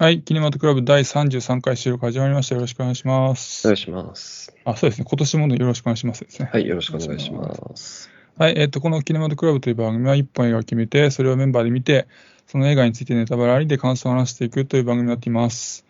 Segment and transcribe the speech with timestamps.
[0.00, 2.54] はい、キネマトクラブ第33回収録始まりました。
[2.54, 3.68] よろしくお願いします。
[3.68, 4.56] お願いします。
[4.64, 5.04] あ、そうですね。
[5.06, 6.48] 今年もよろしくお願いしますですね。
[6.50, 8.08] はい、よろしくお願いします。
[8.38, 12.08] はい、えっ、と、このキネマトクラブという番組は1本映画を決めて、それをメンバーで見て、
[12.46, 15.84] その映画についてネタバラありで感想を話していくという番組になっています。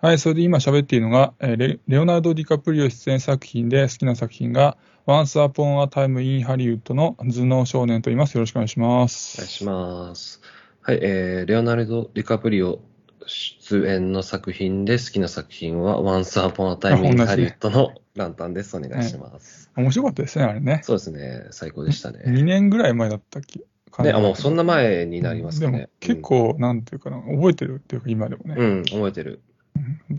[0.00, 8.36] はい、それで今喋っているのが、えーレレオナルド・ディカプリオ出演作品で好きな作品が、Once Upon a Time in Hollywood の頭脳少年と言います。
[8.36, 9.36] よろしくお願いします。
[9.36, 10.40] お願いします。
[10.80, 12.80] はい、えー、レオナルド・ディカプリオ
[13.26, 18.76] 出演の作品で好きな作品は Once Upon a Time あ in のランタンです。
[18.76, 19.70] お願いします。
[19.76, 20.80] 面白かったですね、あれね。
[20.84, 22.22] そうですね、最高でしたね。
[22.26, 23.60] 2年ぐらい前だったっけ
[24.02, 25.88] ね、あ、もうそんな前になりますかでもね。
[26.00, 29.42] 結構、なんていうかな、覚えてるっていうか、今でもね、うん、うん、覚えてる。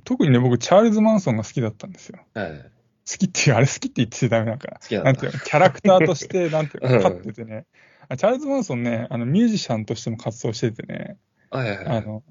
[0.03, 2.19] 特にね、僕、チャールズ・マンソンが好きだったんですよ。
[2.33, 2.49] はい。
[2.49, 7.65] 好きっていう、あれ好きって言ってちゃダメなんか好きなんだなんていうの、キャラクターとして、 なんていううんか、勝っててね、
[8.09, 11.17] あチャールズ・マンソンね、あのミュージシャンとしても活動しててね、
[11.49, 11.97] はいはいはい。
[11.97, 12.23] あの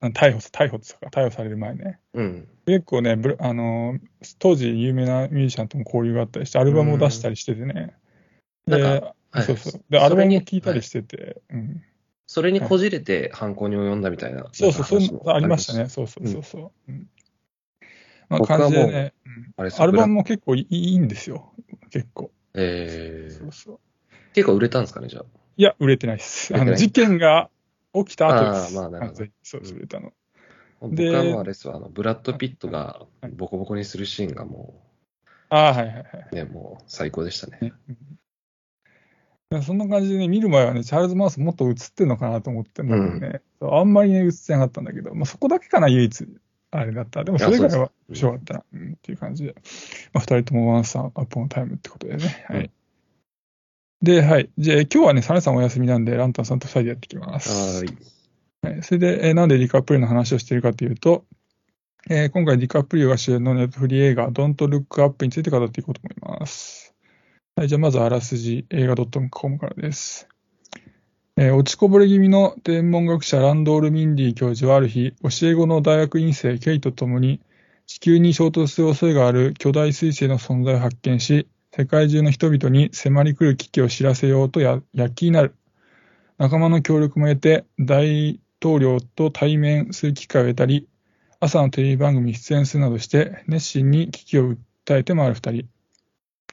[0.00, 2.48] 逮捕、逮捕っていうか、逮捕される前ね、うん。
[2.66, 3.98] 結構ね、ブルあの
[4.38, 7.94] 当時有名なミュージシャンとも交流があったりして、アルバムを出したりしててね、
[8.66, 9.82] で、なんかはいそうそう。
[9.90, 11.82] で、アルバムを聴いたりしてて、うん。
[12.26, 14.46] それにこじれて犯行に及んだみたいな。
[14.52, 15.88] そうそう、そうありましたね。。
[15.88, 16.92] そうそうそうそう。
[16.92, 17.08] うん
[18.28, 21.52] まあ、感じでね、うんアルバムも結構いいいいんですよ。
[21.90, 22.30] 結構。
[22.54, 23.80] えー、そうそう。
[24.34, 25.24] 結構売れたんですかね、じゃあ。
[25.56, 26.54] いや、売れてないです。
[26.54, 27.50] あの、事件が
[28.04, 28.78] 起きた後です。
[28.78, 30.12] あーまあなるほどそうです、売れたの。
[30.80, 34.80] 僕ではもうあれですわ、あの、ブラッド・ピットがはいボコボコにするシーンがも
[35.50, 36.06] ああ、はいはいはい。
[36.32, 37.72] う、ね、もう最高でしたね。
[39.50, 46.28] いやそんな感じでね、見る前はね、チャールズ・マウスもっと映ってんのかなと思ってんだけどね、そうあんまりね、映ってなかったんだけど、まあ、そこだけかな、唯一、
[46.70, 47.24] あれだった。
[47.24, 49.54] でもそれ以外はあ面白かったな、うん、っていう感じで、
[50.12, 52.44] まあ、二人ともワンサーアポンタイムってことでね。
[52.46, 52.70] はい。
[54.02, 54.50] うんで、はい。
[54.58, 57.50] じゃあ、今日はね、サネさんお休みなんで、ランタンさんと二人でやっていきます。
[57.50, 57.98] はーい。
[58.60, 61.24] はい、それで、えーなんでディカプリオの話をしているかというと、
[62.10, 66.94] えー今回ディカプリオが主演のネットフリー映画、Don't Look Up について語っていこうと思います。
[67.54, 68.96] はい、じゃあまずあらすじ、映画
[69.30, 70.28] .com からです。
[71.36, 77.40] えー落ちこぼれ気味の天文学者ランドール・ミンディ教授はある日、教え子の大学院生ケイと共に
[77.86, 84.82] 地球に衝突する恐れがある巨大彗星の存在を発見し、世界中の人々に迫り来る危機を知らせようと躍
[85.14, 85.54] 起になる。
[86.38, 90.88] 仲間の協力も得て、大統領と対面する機会を得たり、
[91.40, 95.68] 朝のテレビ番組に出演するなどして、熱心に危機を訴えて回る二人。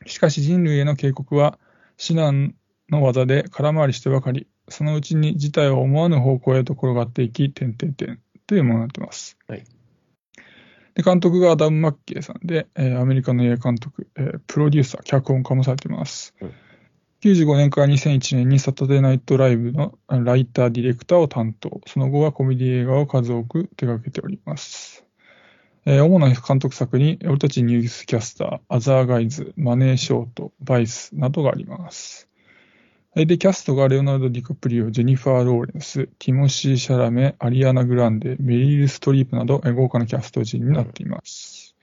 [0.06, 1.58] しかし人類への警告は、
[1.98, 2.56] 至難
[2.90, 9.38] の技で空回りしてばかり、そのうちに事態は思わぬ方向へと転がっていき、点々点というものになっています。
[9.48, 9.75] はい
[10.96, 16.34] で監督がアダム・マッケイさんで、えーアメリカの映画監督、えープロデューサー、脚本家もされています。
[16.42, 16.52] うん
[17.22, 21.82] 95年から2001年にサタデーナイトライブのあライター、ディレクターを担当。
[21.88, 25.04] その後はコメディ映画を数多く手掛けております。
[25.86, 32.25] えー主な監督作に、俺たちニュースキャスター、アザーガイズ、マネーショート、バイスなどがあります。
[33.18, 41.78] えーで、キャストがレオナルド・ディカプリオ、ジェニファー・ローレンス、ティモシー・シャラメ、アリアナ・グランデ、メリル・ストリープなど、えー豪華なキャスト陣になっています。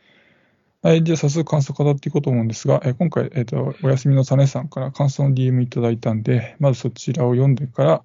[0.82, 8.04] はい、じゃあ早速感想を語っていこうと思うんですが、えー今回、えっ、と、お休みのサネさんから感想の DM いただいたんで、まずそちらを読んでから、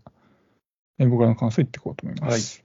[0.99, 2.63] えー僕らの感想を言っていこうと思います。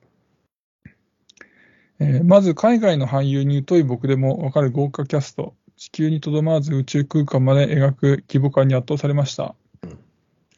[1.99, 9.62] えーまず、海外の俳優に疎い僕でもわかる豪華キャスト、地球にとどまらず宇宙空間まで描く規模感に圧倒されましたうん。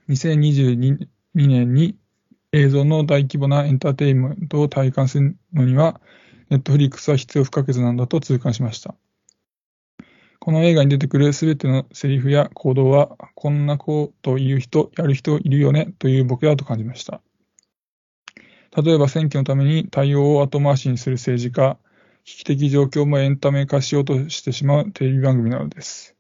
[0.09, 1.97] 2022年に
[2.53, 6.01] 映像の大規模なエンターテインメントを体感するのには、
[6.51, 8.95] ネットフリックスは必要不可欠なんだと痛感しました。
[10.39, 17.23] この映画に出てくるすべてのセリフや行動は、こんなこと言う人、やる人いるよねというボケだと感じました。
[18.77, 21.79] 例えば選挙のために対応を後回しにする政治家、
[22.25, 26.14] 危機的状況もエンタメ化しようとしてしまうテレビ番組なのです。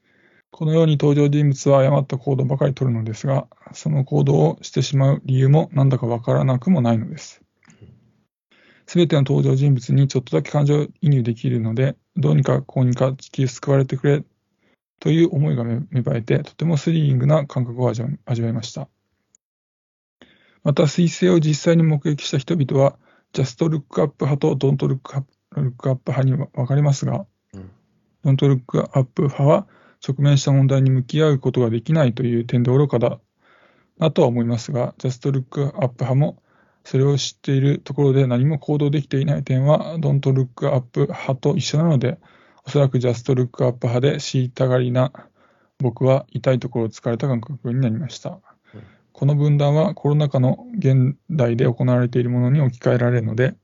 [0.56, 7.42] このように登場人物は誤った行動ばかり取るのですが、その行動をしてしまう理由もなんだかわからなくもないのです。
[8.86, 14.22] すべての登場人物にちょっとだけ感情移入できるので、どうにかこうにか地球救われてくれ
[15.00, 18.08] という思いが芽芽生えて、とてもスリリングな感覚を味わ
[18.48, 18.88] いました。
[20.62, 22.96] また、彗星を実際に目撃した人々は、
[23.32, 25.22] ジャストルックアップ派とドントルックアッ
[25.96, 27.70] プ派に分かれますが、うん
[28.22, 29.66] ドントルックアップ派は
[30.06, 33.20] 直面した問題に向き合うことができないという点で愚かだ
[33.98, 36.42] なとは思いますが、ジャストルックアップ派も
[36.84, 42.18] それを知っているところで何も行動できていない点は、ドントルックアップ派と一緒なので、
[42.66, 45.12] おそらくジャストルックアップ派で虐がりな
[45.78, 48.38] 僕は痛いところを突かれた感覚になりました。
[49.12, 53.54] この分断はコロナ禍の現代で行われているものに置き換えられるので、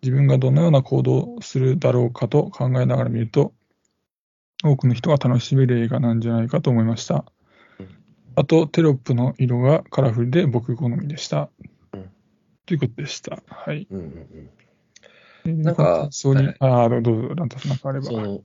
[0.00, 3.52] 自分がどのような行動をするだろうかと考えながら見ると、
[4.64, 7.24] 多くの人が楽しめる映画なんじゃないかと思いました
[7.78, 7.88] うん。
[8.36, 11.50] あと、テロップの色がカラフルで僕好みでした
[11.92, 12.10] うん。
[12.66, 13.42] ということでした。
[13.46, 13.86] はい。
[13.90, 18.06] うんうんなんかそうにはい、ああ、どうぞ、ランタスなんかあれば。
[18.06, 18.40] その、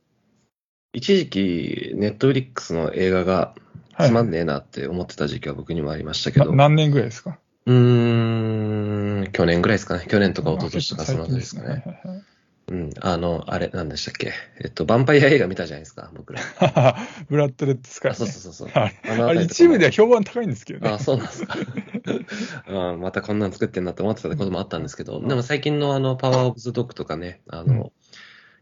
[0.92, 3.54] 一時期、ネットフリックスの映画が
[3.94, 7.40] はいつまんねえなって思ってた時期は僕にもありましたけど、な何年ぐらいですか？
[7.66, 10.06] うーん、去年ぐらいですかね。
[10.10, 11.68] 去年とか一昨年とかそのあたりですかね。
[11.70, 12.24] はいはいはい
[12.70, 14.32] うん、あの、あれ、なんでしたっけ。
[14.64, 16.42] えっと、ヴァンパイア映画見たじゃないですか、僕ら。
[17.30, 18.18] ブラッドレッドスカイ、あ、ね。
[18.18, 18.84] そうそうそうそう。
[18.84, 20.90] あれあれ一部では評判高いんですけどね。
[20.92, 21.58] あ、そうなんですか。
[22.70, 27.92] うんまたこんなん作ってんなって思ってたこともあったんですけど、でも最近のあの、パワーオブズドッグとかね、あの、うん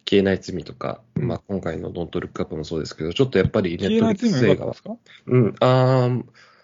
[0.09, 4.73] 消えない罪とか、まあ今回のドントルックアップもそうですけど、ちょっとやっぱりネットリックス映画は
[5.25, 6.23] うん、あー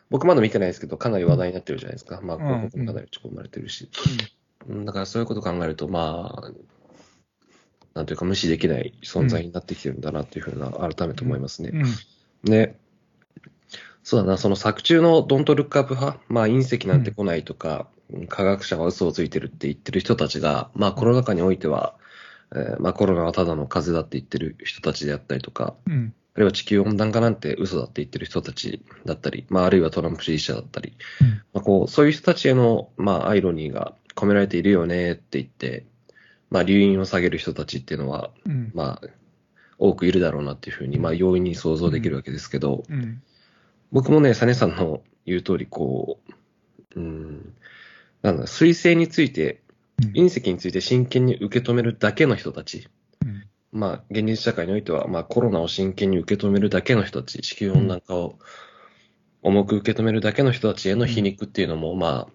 [0.10, 2.22] 僕まだ見てないですけど、かなり話題になってるじゃないですか。
[2.22, 3.90] まあ、うん広告もかなり打ち込まれてるし。
[4.70, 6.52] うん、だからそういうことを考えると、まあ、
[7.94, 11.72] なんというか無視できない存在になってきてるんだなっていうふうな、改めて思いますね。
[11.74, 11.86] うん。
[12.50, 12.76] で、
[14.04, 17.88] そうだな、その作中のドントルックアップ派、まあ隕石なんて来ないとか、
[18.28, 21.96] 科学者が嘘をついてるって言ってる人たちが、まあコロナ禍においては、
[22.54, 26.14] えーまあコロナはただの風邪だって言ってる人たちであったりとか、うん。
[26.36, 35.86] あるいは地球温暖化なんて嘘だって言ってる人たちだったり、まああるいはトランプ支持者だったり、うんまあこう、そういう人たちへの、まあアイロニーが込められているよねって言って、
[36.54, 38.72] まあ留飲を下げる人たちっていうのは、うん。
[38.76, 39.08] まあ、
[39.80, 43.24] 多くいるだろうなっていうふうに、まあ容易に想像できるわけですけど、うん。
[43.92, 46.20] 僕もね、サネさんの言う通り、こ
[46.96, 47.54] う、うん、
[48.22, 49.62] なんだ、水星について、
[50.14, 52.88] 隕石について真剣に受け止めるだけの人たち、
[53.26, 53.44] うん。
[53.72, 58.38] まあ、現実社会においては、まあ、コロナを真剣に受け止めるだけの人たち、地球温暖化を
[59.42, 62.34] 重く受け止めるだけの人たちへの皮肉っていうのも、まあ、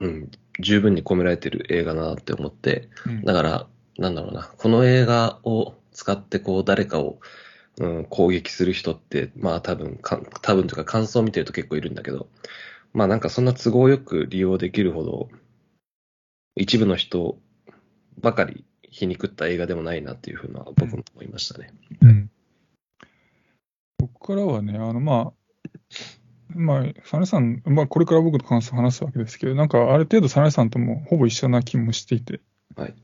[0.00, 3.66] うん、十分に込められてる映画だなって思って、うんだから、
[3.98, 7.18] なんだろうな、この映画を使って、こう、誰かを、
[7.78, 12.28] うん、攻撃する人って、まあ多分か、多分というか感想を見てると結構いるんだけど、
[12.92, 15.28] まあなんかそんな都合よく利用できるほど、
[16.56, 17.36] 一部の人
[18.20, 21.72] ばかり皮肉った映画でもないなっていうふうな僕も思いましたね。
[22.00, 22.30] うん。
[23.98, 25.32] 僕からはね、あの、まあ、
[26.48, 32.40] まあ、サネさん、まあ、これから僕と感想を話すわけですけど、なんか、ある程度サネさんともほぼ一緒な気もしていて、
[32.76, 32.94] はい。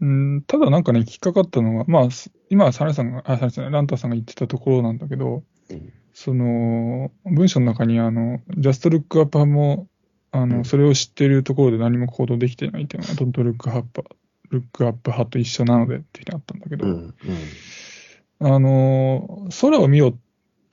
[0.00, 5.92] うん、ただなんかね、引っかかったのは、まあ、す今、サネさんが、あ、サネさん、ランタさんが言ってたところなんだけど、うん。
[6.12, 9.88] その、文章の中に、あの、ジャストルックアップ派も、
[10.32, 10.64] あの、うん。
[10.64, 14.04] それを知っているところで何も行動できていないっていうのが、ドントルックアップ、
[14.50, 17.14] ルックアップ派と一緒なのでっていうのがあったんだけど、うん、
[18.40, 20.18] うん、あの、空を見よっ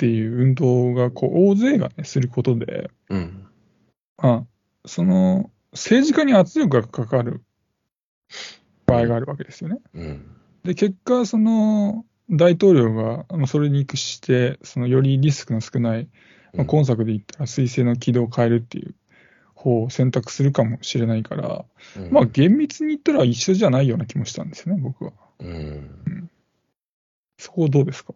[0.03, 3.47] ていう運動が、こう、大勢がね、することで、うん、
[4.17, 4.43] あ
[4.85, 7.41] その、政治家に圧力がかかる
[8.85, 9.77] 場合があるわけですよね。
[9.93, 10.25] うん、
[10.65, 16.09] で、結果、その、大統領が、それに屈して、その、よりリスクの少ない、
[16.53, 18.93] まあ、今作で言ったら、水星の軌道を変えるっていう
[19.55, 21.63] 方を選択するかもしれないから、
[21.95, 22.11] うん。
[22.11, 25.13] まあ、厳密に言ったら一緒じゃないような気もしたんですよね、僕は。
[25.39, 26.29] うん、
[27.37, 28.13] そこどうですか？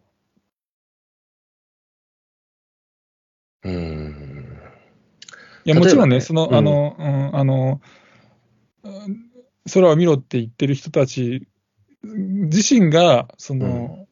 [3.64, 4.58] うん、
[5.64, 7.80] いや、もちろんね、その、うんあの、うん、あの、
[8.84, 9.28] うん
[9.70, 11.46] 空を見ろって言ってる人たち
[12.02, 14.06] 自身が、その、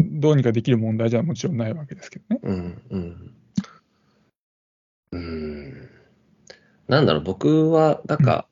[0.00, 2.40] どうにかできる問題じゃもちろんないわけですけどね。
[2.42, 3.34] うん、うん。
[5.12, 5.90] うん。
[6.88, 8.46] なんだろう、僕は、なんか、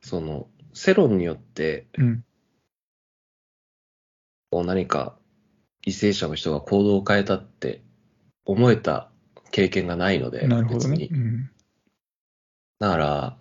[0.00, 2.24] その、世論によって、うん。
[4.50, 5.18] こう何か、
[5.84, 7.82] 為政者の人が行動を変えたって
[8.44, 9.10] 思えた
[9.50, 10.96] 経験がないので、なるほどね。
[10.96, 11.50] 別にうん。
[12.78, 13.36] だから、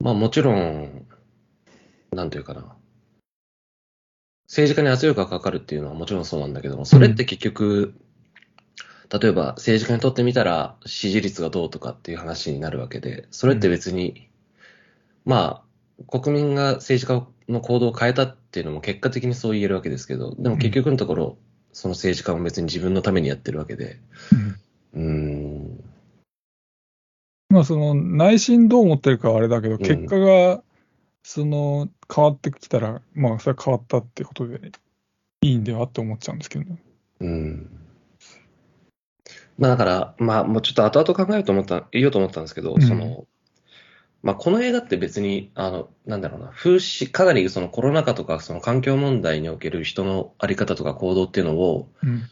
[0.00, 1.06] まあもちろん、
[2.12, 2.76] なんというかな。
[4.48, 7.94] 政治家に圧力がかかるっていうのはもちろんそうなんだけども、それって結局、
[9.10, 14.28] 例えば政治家にとってみたら支持率がどうとかっていう話になるわけで、それって別に、
[15.24, 15.64] ま
[16.08, 21.38] あ、国民が政治家の行動を変えたっていうのも結果的にそう言えるわけですけど、でも結局のところ、
[21.74, 23.98] その政治家も別に自分のためにやってるわけで、
[24.32, 24.56] うん。
[24.94, 25.84] うーん、
[27.50, 29.78] まあ、その、内心どう思ってるかはあれだけど、ん。
[29.78, 30.62] 結果が、
[31.24, 34.70] その、変わってきたら、まあ、それは変わったってことで、
[35.42, 36.82] いいんではって思っちゃうんですけどね。
[37.20, 37.70] うん。
[39.58, 42.82] まあだから、まあもうちょっと後々考えようと思った、言おうと思ったんですけど、うん。
[42.82, 43.26] その、
[44.24, 52.22] まあこの映画って別に、あの、なんだろうな、風刺、かなりそのコロナ禍とかその環境問題における人のあり方とか行動っていうのをうん。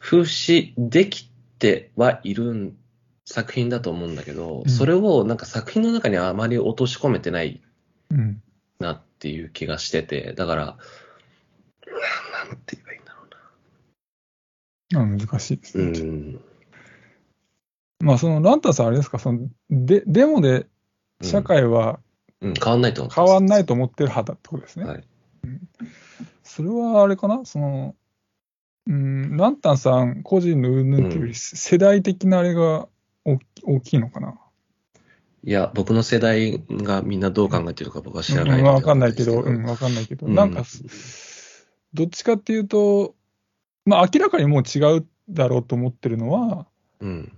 [0.00, 2.74] 風刺できてはいる
[3.24, 7.62] 作品だと思うんだけど、うんそれをなんか作品の中にあまり落とし込めてない
[8.10, 8.42] うん。
[8.80, 13.18] なっていう気がしてて、だから、なんて言えばいいんだろ
[15.00, 15.90] あ難しいですうな。
[15.90, 16.00] ね。
[16.00, 16.40] うん。
[18.00, 20.66] まあ、そのランタンさん、あれですか、そのでデモで
[21.22, 22.00] 社会は
[22.40, 23.08] うん、変わんないと。
[23.08, 24.84] 変わんないと思ってる派だってことですね。
[24.84, 25.04] はい。
[26.44, 27.96] それはあれかな、その、
[28.86, 32.88] うん、ランタンさん個人の云々っていうより、うん世代的なあれが
[33.24, 34.38] 大き大きいのかな？
[35.44, 40.62] いや、僕の世代がみんなどう考えてるか僕は知らないうん、わかんないけど、わかんうん、わかんないけど、うんなんか、
[41.94, 43.14] どっちかっていうと、
[43.84, 46.66] まあ、明らかにもう違うだろうと思ってるのは、
[47.00, 47.32] うん。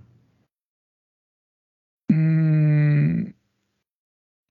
[2.09, 3.35] うーん、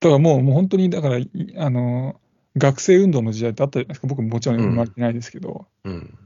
[0.01, 2.19] だからもう、もう本当に、だから、いあの、
[2.57, 6.17] 学生運動の時代ってあったじゃないですか、僕ももちろん生まれてないですけど、うん。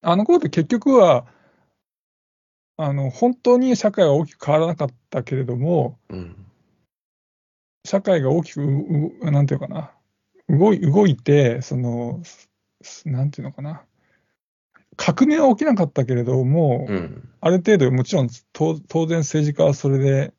[0.00, 1.26] あの頃って結局は、
[2.76, 6.36] あの、本当に社会は大きく変わらなかったけれども、うん。
[7.84, 9.90] 社会が大きくう、うなんていうかな、
[10.48, 12.22] 動い動いて、その、
[12.80, 13.82] すなんていうのかな、
[14.96, 17.28] 革命は起きなかったけれども、うん。
[17.40, 20.32] ある程度、もちろん当当然政治家はそれで、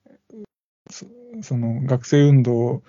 [1.41, 2.84] そその学生運動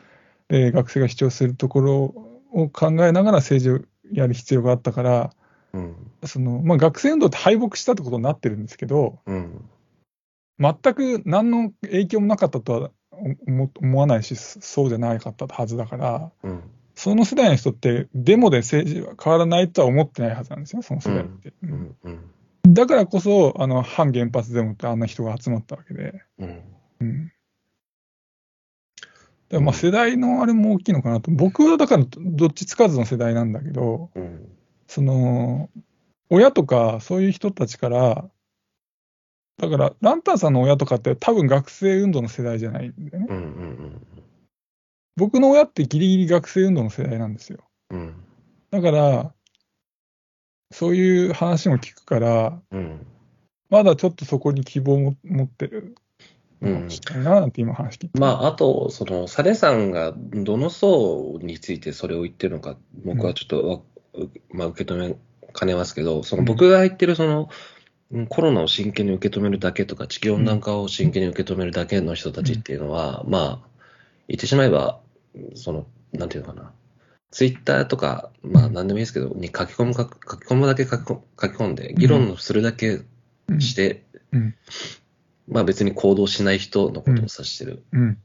[0.48, 2.14] で学生が主張するところ
[2.52, 5.30] を考えながら政治をやる必要があったから、
[5.72, 5.96] うん。
[6.24, 9.64] そのまあ、学生運動って敗北したってことになってるんですけど、うん。
[10.58, 12.90] 全く何の影響もなかったとは
[13.46, 16.62] 思思わないし、そうじゃなかったはずだから、うん。
[16.94, 21.52] その世代の人って、デモで政治は変わらないとは思ってないはずなんですよ、その世代って。
[21.62, 21.96] うん。
[22.02, 22.74] うん。
[22.74, 26.22] だからこそ、あの反原発デモってあんな人が集まったわけで。
[26.38, 26.48] うん。
[26.48, 26.57] うん
[29.48, 34.48] でまあ世代のあれも大きいのかなと、僕はだからどっちつかずの世代なんだけど、うん。
[34.86, 35.70] その
[36.30, 38.30] 親とかそういう人たちから、
[39.58, 43.26] だからランタンさんの親とかって多分学生運動の世代じゃないんだよね。
[43.28, 43.36] うん。
[43.36, 44.06] うん。
[45.16, 47.58] 僕の親ってギリギリ学生運動の世代なんですよ。
[47.90, 48.14] うん。
[48.70, 49.34] だから、
[50.70, 53.06] そういう話も聞くから、うん。
[53.70, 55.96] まだちょっとそこに希望も持ってる
[56.60, 56.88] うん。
[56.88, 57.50] ないななん。
[57.50, 58.18] て今話聞いて。
[58.18, 65.16] まあ、あと、その、サネさんがどの層についてそれを言ってるのか、僕はちょっとわ、まあ、受け止め
[65.52, 67.48] かねますけど、その僕が言ってるその、
[68.10, 73.68] うんコロナを真剣に受け止めるだけとか、地球温暖化を真剣に受け止めるだけの人たちっていうのは、まあ、
[74.28, 75.00] 言ってしまえば、
[75.54, 76.72] その、なんていうのかな、
[77.30, 83.02] ツイッターとか、まあ、なんでもいいですけど、に書き込むか、書き込むだけ書き込んで、議論するだけ
[83.48, 83.60] うん。
[83.60, 84.54] して、うん
[85.48, 87.84] まあ別に行動しない人のことを指してる。
[87.92, 88.18] うん。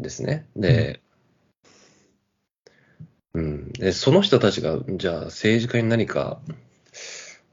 [0.00, 0.46] ですね。
[0.56, 1.00] で、
[3.34, 3.72] うん。
[3.72, 6.40] で、その人たちが、じゃあ政治家に何か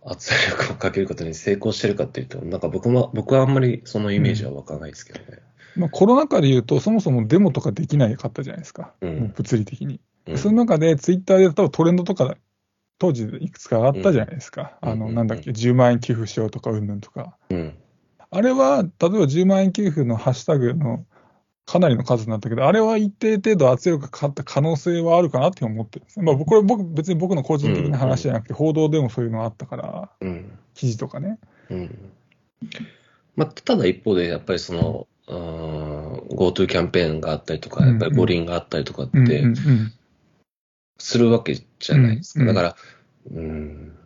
[0.03, 5.39] 圧力をかけることに成功してるかっていうと、なんか僕も、僕はあんまりそのイメージは湧かないですけどね。
[5.75, 9.33] まあ、コロナ禍で言うと、そもそもデモとかできないかったじゃないですか、うん。
[9.35, 10.01] 物理的に。
[10.27, 10.37] うん。
[10.37, 12.35] その中で、ツイッターで多分トレンドとか、
[12.97, 17.37] 当時いくつかあったじゃないですか、あのなんだっけ、10万円寄付しようとか、うんぬんとか。
[18.31, 18.39] うん。
[18.39, 21.05] あれは、例えば10万円給付のハッシュタグの
[21.65, 26.25] かなりの数になったけど、あれは一定程度圧力がかかった可能性はあるかなって思ってるんですね。
[26.25, 30.57] まあ、これ僕、別に僕の個人的な話じゃなくて、報道でもそういうのがあったから、うん。
[30.73, 31.37] 記事とかね。
[31.69, 32.11] うん。
[33.35, 35.89] まあ、ただ一方で、やっぱりその、うーん
[36.29, 39.55] GoTo キャンペーンがあったりとか、やっぱり五輪があったりとかってうん
[40.97, 42.41] するわけじゃないですか。
[42.41, 42.75] うんだから、
[43.31, 43.98] うん、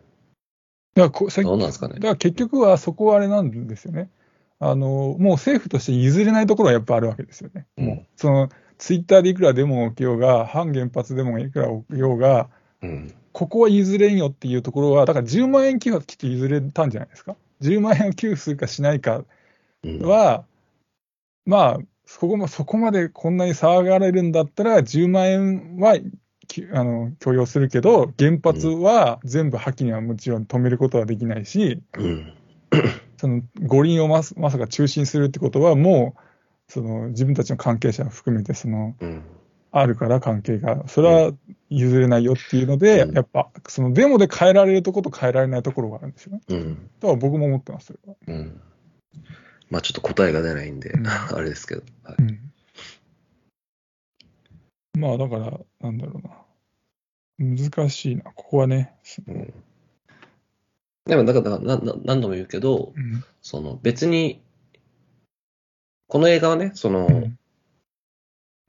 [0.94, 4.10] だからなんですかねだから結局はそこはあれなんですよね。
[4.60, 7.66] あの、もう政府として譲れないところはやっぱあるわけですよね。
[7.76, 8.48] うんもう、その、
[8.78, 12.48] ツイッターでいくらデモが起きようが、反原発デモがいくら起きようが、
[12.82, 17.36] うん、ここは譲れんよっていうところは、だから10万円寄付はきっと譲れたんじゃないですか。
[17.60, 19.24] 10万円を給付するかしないか
[19.82, 20.44] うん、は、
[21.44, 26.02] まあ、そこも、そこまでこんなに騒がれるんだったら、10万円はき
[26.72, 32.32] あの許容するけど、原発は全部破棄にはもちろん止めることはできないし、うん、
[33.16, 39.22] その五輪をまさまさか中止にするってことは、もうその自分たちの関係者を含めてその、うん、
[39.70, 41.32] あるから関係が、それは
[41.68, 43.14] 譲れないよっていうので、うん。
[43.14, 46.40] やっぱそのデモで変えられるところと変えられないところがあるんですよね。
[46.48, 47.98] うん、だから僕も思ってます。
[48.26, 48.60] うん。
[49.70, 51.06] まあちょっと答えが出ないんで、うん。
[51.08, 51.82] あれですけど。
[52.04, 52.16] はい。
[52.20, 52.53] うん
[54.94, 56.20] まあだから、なんだろ
[57.38, 57.56] うな。
[57.56, 58.92] 難しいな、ここはね。
[59.26, 59.54] うん。
[61.06, 63.24] でも、だから、なな何度も言うけど、うん。
[63.42, 64.42] その別に、
[66.06, 67.38] この映画はね、その、うん。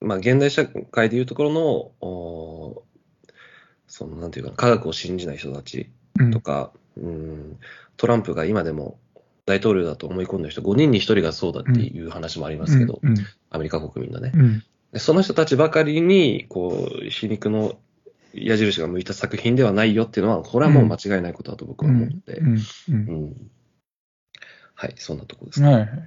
[0.01, 1.61] まあ、現代社会でいうところの、
[2.01, 2.83] お
[3.87, 5.89] その、なんていうかな、科学を信じない人たち
[6.19, 6.31] うん。
[6.31, 7.59] とか、うん、
[7.97, 8.97] トランプが今でも
[9.45, 13.15] 大統領だと思い込んだ人、5人に1人がそうだっていう話もありますけど、うん。
[13.49, 14.31] アメリカ国民のね。
[14.33, 14.59] うん。
[14.59, 14.65] で
[14.97, 17.77] その人たちばかりに、こう、皮肉の
[18.33, 22.55] 矢印が向いた作品ではないよっていうのは、これはもう間違いないことだと僕は思うので、うん。
[22.55, 22.59] う。
[22.89, 23.51] うんん
[24.75, 25.67] はい、そんなところですね。
[25.67, 25.99] はいはいはい。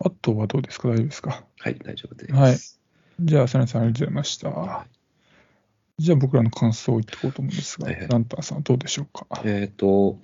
[0.00, 0.88] あとはどうですか？
[0.88, 1.44] 大丈夫ですか？
[1.58, 2.32] はい、大丈夫です。
[2.32, 2.56] はい
[3.20, 4.86] じゃあ、サナさんありがとうございました。
[5.98, 9.26] じゃあ、僕らの感想を言っていこうと思うんですが、はいはいランタンさんはどうでしょうか？
[9.44, 10.20] えっ、と、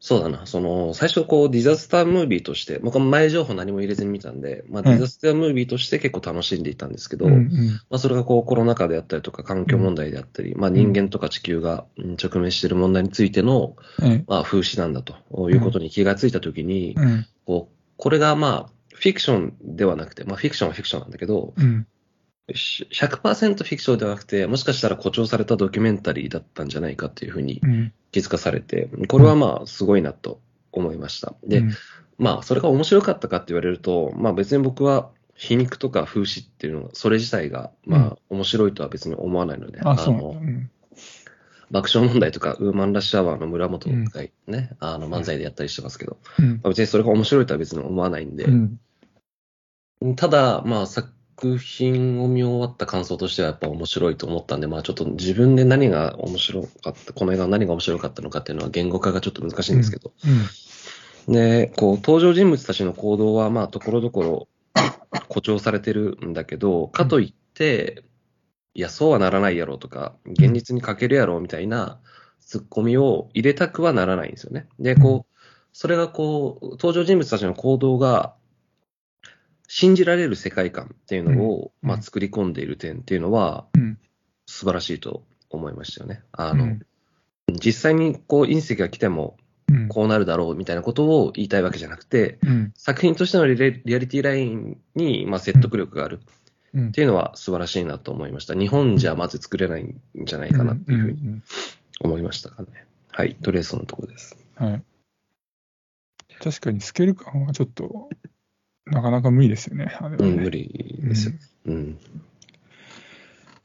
[0.00, 7.48] そうだな、その、最初こう、ディザスタームービーとして、前情報何も入れずに見たんで、まあ、ディザスタームービーとして結構楽しんでいたんですけど、うんうん。
[7.90, 15.16] まあ、それがこう、コロナ禍であったりとか、環境問題であったり、まあ、人間とか地球がうん直面している問題についての、はいまあ、風刺なんだと
[15.50, 17.26] いうことに気がついたときに、うん。
[17.44, 21.82] こう、これがまあ、フィクションではなくて、まあ、フィクションはフィクションなんだけど、うん。
[21.82, 21.97] し
[22.48, 27.92] 100%フィクションではなくて、もしかしたら誇張されたドキュメンタリーだったんじゃないかっていうふうにうん。
[28.10, 30.40] 気づかされて、これはまあ、すごいなと
[30.72, 31.34] 思いました。
[31.44, 31.72] で、うん。
[32.16, 40.06] まあ、それが面白かったかって言われると、まあ別に僕は皮肉とか風刺っていうのは、それ自体が、まあ、面白いとは別に思わないので、うなんだ。
[40.06, 40.70] のうん。
[41.70, 46.52] 爆笑問題とか、ウーマンラッシュアワーの村本がね、あの漫才でやったりしてますけど、うん。
[46.54, 50.16] まあ別にそれが面白いとは別に思わないんで、うん。
[50.16, 50.86] ただ、まあ
[51.40, 60.12] 作品を見終わった感想としてはやっぱ面白いと思ったんで、まあちょっと自分で何が面白かった、この映画何が面白かったのかっていうのは言語化がちょっと難しいんですけど、
[61.28, 61.32] うん。
[61.32, 64.48] で、こう、登場人物たちの行動は、まあ、ところどころ
[65.28, 68.02] 誇張されてるんだけど、かといって、
[68.74, 72.00] いや、そうはならないやろとか、現実に欠けるやろみたいな
[72.40, 74.66] ツッコミを入れたくはならないんですよね。
[74.80, 75.36] で、こう、
[75.72, 78.34] それがこう、登場人物たちの行動が、
[79.68, 83.98] 信じられる世界観っていうのを、うんまあ、作り込んでいる点っていうのは、うん
[84.50, 86.22] 素晴らしいと思いましたよね。
[86.32, 86.80] あの、うん
[87.50, 89.36] 実際にこう隕石が来ても
[89.68, 96.20] うんこうなるだろうみたいなことを言いたいわけじゃなくて、うん作品としてのリレリアリティラインに、まあ、説得力がある
[96.72, 98.54] うんっていうのは素晴らしいなと思いました。
[98.54, 101.42] 日本じゃまず作れないんじゃないかなっていうふうにん
[102.00, 102.68] 思いましたかね。
[103.10, 104.34] はい、とりあえずそのところです。
[104.60, 104.82] うんはい。
[106.40, 108.08] 確かにスケール感はちょっと、
[108.90, 109.96] なかなか無理ですよね。
[110.00, 111.34] あれはねうん、無理ですよ。
[111.66, 111.98] うん。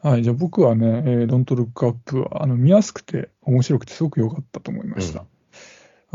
[0.01, 5.25] はい、じゃあ僕はね、えー、ドントルックアップはあの見やすくて面白くてすごく良かったと思いました。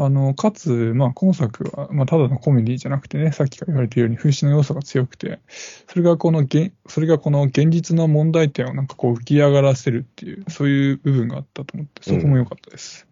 [0.01, 5.40] あのかつ、まあ、今作は、まあ、ただのコメディじゃなくてね、さっきから言われているように風刺の要素が強くて、
[5.88, 13.09] それがこの現それがこの現実の問題点をなんかこう浮き上がらせるっていう、そういう部分があったと思って、そこも良かったです。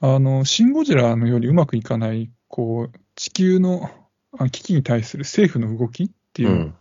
[0.00, 3.97] あの、シン・ゴジラのようにうまくいかない、こう、地球のあ
[4.50, 6.74] 危機に対する政府の動きっていう。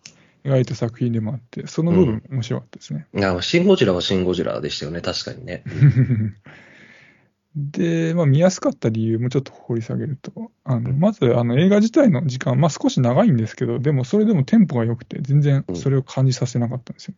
[0.48, 3.06] 描いた作品でもあって、その部分も面白かったですね。
[3.14, 5.64] いや、シン・ゴジラはシン・ゴジラでしたよね、確かにね。
[7.56, 17.16] で、まあ、見やすかった理由もちょっと掘り下げると、あのまずあの映画自体の時間、まあ、少し長いんですけど、でもそれでもテンポが良くて、全然それを感じさせなかったんですよ。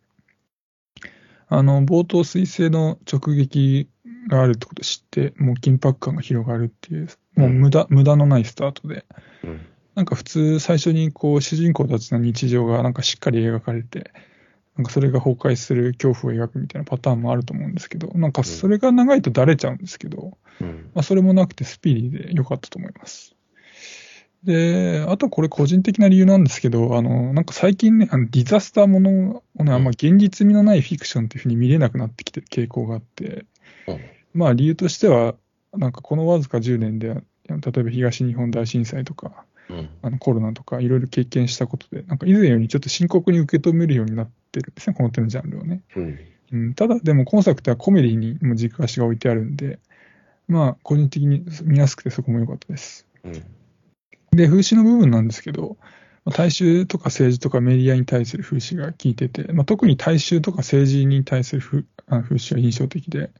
[1.48, 3.90] あの冒頭、彗星の直撃
[4.28, 9.04] があるってことを知って、もう緊迫感が広がるっていう、もう無駄無駄のないスタートで、
[9.44, 9.60] うん。
[9.94, 14.12] なんか普通、最初にこう主人公たちの日常がなんかしっかり描かれて、
[14.76, 20.90] なんかそれが崩壊する恐怖を描くみたいなパターンもあると思うんですけど、なんかそれが長いとだれちゃうんですけど、うん。
[20.94, 23.34] まあ、それもなくてスピーディーで良かったと思います。
[24.44, 33.44] で、あとこれ個人的な理由なんですけど、あの、なんか最近ね、あのディザスターものをね、あんま現実味のないフィクションっていうふうに見れなくなってきてる傾向があって、
[33.86, 34.00] うん
[34.32, 35.34] まあ理由としては、
[35.76, 37.08] なんかこのわずか10年で、
[37.48, 39.44] 例えば東日本大震災とか、
[39.76, 39.88] うん。
[40.02, 45.82] あのコロナとかいろいろ経験したことで、なんか以前よりちょっと深刻に受け止めるようになってるんですね、この手のジャンルをね。
[45.96, 46.18] うん。
[46.52, 49.78] うん、ただ、でも今作ではコメディにも軸足が置いてあるんで、
[50.48, 53.06] まあ、個人的に見やすくてそこも良かったです。
[53.24, 53.32] うん。
[54.32, 55.76] で、風刺の部分なんですけど、
[56.24, 63.30] まあ大衆とか政治とかメディアに対する風刺が効いてて、まあ、特に大衆とか政治に対する風あ風刺が印象的で、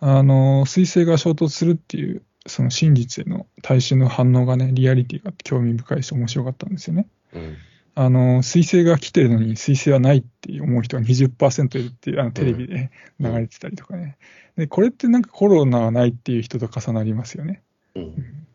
[0.00, 7.08] あの、彗星が衝突するっていう、その真実への大衆の反応がね、リアリティがあって興味深いし面白かったんですよね。
[7.34, 7.56] うん。
[7.94, 14.18] あの、彗星が来てるのに彗星はないって思う人が20%いるっていう、あのテレビで流れてたりとかね。
[14.56, 17.62] で、これってなんかコロナはないっていう人と重なりますよね。
[17.94, 18.46] うん。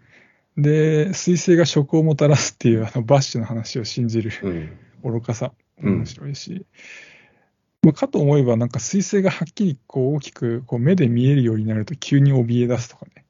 [0.57, 5.11] で、彗星が食をもたらすっていうあのバッシュの話を信じるうん。
[5.13, 6.65] 愚かさ、うん面白いし、
[7.81, 13.25] まあ、かと思えばなんか彗星がはっきりこう大きくこう目で見えるようになると急に怯え出すとかね。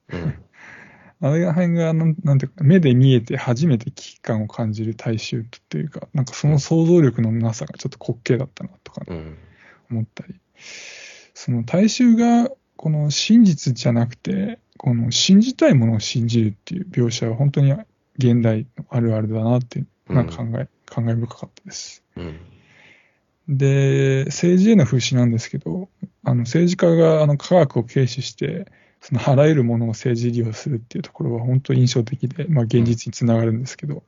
[1.21, 1.29] うん。
[1.29, 9.37] あれら辺がなんなんていうか、目で見えて初めて危機感を感じる大衆っていうか、なんかその想像力のなさがちょっと滑稽だったなとかねうん。
[9.91, 10.35] 思ったり、
[11.33, 17.73] その大衆がこの真実じゃなくて、この信じたいものを信じるっていう描写は本当に
[18.17, 22.03] 現代のあるあるだなってなんか考え、感慨深かったです。
[22.15, 22.39] うん。
[23.47, 25.89] で、政治への風刺なんですけど、
[26.23, 28.65] あの政治家があの科学を軽視して、
[29.01, 34.03] そのあらゆるものを政治利用するっていうところは本当に印象的で、まあ、現実につながるんですけど、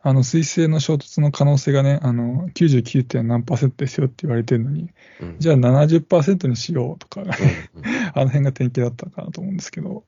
[0.00, 3.22] あの水星の衝突の可能性がね、あの 99.
[3.22, 4.90] 何パーセントですよって言われてるのに、
[5.20, 5.36] うん。
[5.38, 7.34] じゃあ70%にしようとか、うんうん
[8.14, 10.04] あの辺が典型だったかなと思うんですけど、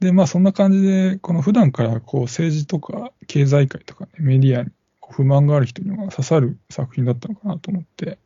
[0.00, 4.70] で、まあそんな感じで、この普段からこう政治とか経済界とか、ね、メディアに
[5.08, 8.18] 不満がある人には刺さる作品だったのかなと思って、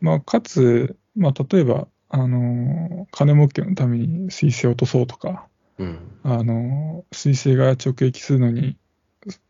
[0.00, 5.48] まあかつ、まあ例えば、あの、金儲けのために水星を落とそうとか、
[5.78, 5.98] うん。
[6.22, 8.76] あの、水星が直撃するのに、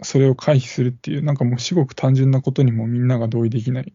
[0.03, 3.93] それを回避するっていう、なんかもう至極単純なことにもみんなが同意できない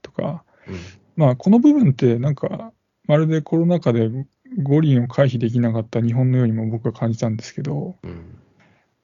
[0.00, 0.76] とか、うん。
[1.14, 2.72] まあ、この部分って、なんか、
[3.06, 4.08] まるでコロナ禍で
[4.62, 8.38] 五輪を回避できなかった日本のようにも僕は感じたんですけど、うん。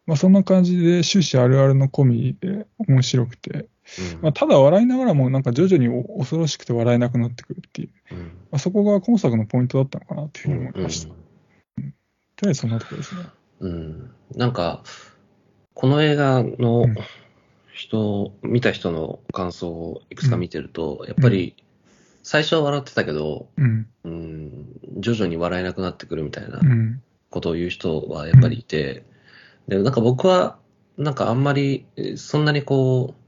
[0.07, 11.13] まあ、そんな感じで終始あるあるのコメディで面白くて、うんまあ、ただ笑いながらもなんか徐々にお恐ろしくて笑えなくなってくるっていう、うんまあ、そこが今作のポイントだったのかなというふうに思いました。
[11.13, 11.27] うん
[12.37, 13.23] とりあえずそんなところですね。
[13.61, 14.11] うん。
[14.35, 14.83] なんか、
[15.73, 16.97] この映画のうん
[17.73, 21.55] 人、見た人の感想をいくつか見てると、やっぱり、
[22.23, 23.87] 最初は笑ってたけど、うん。
[24.05, 24.67] うん、
[24.99, 27.03] 徐々に笑えなくなってくるみたいなうん。
[27.29, 29.05] ことを言う人はやっぱりいて、
[29.69, 30.59] で、なんか僕は、
[30.97, 33.27] なんかあんまり、えそんなにこう、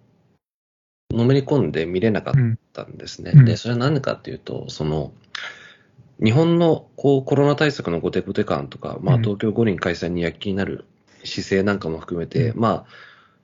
[1.14, 2.34] のめり込んで見れなかっ
[2.72, 3.32] たんですね。
[3.34, 3.44] うん。
[3.44, 5.12] で、それは何かっていうと、その、
[6.22, 9.22] 日本のこうコロナ対策のゴテゴテ感とか、まあうん。
[9.22, 10.84] 東京五輪開催に躍起になる
[11.24, 12.84] 姿勢なんかも含めて、うまあ、